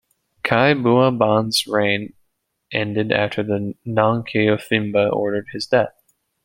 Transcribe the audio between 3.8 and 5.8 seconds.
Nang Keo Phimpha ordered his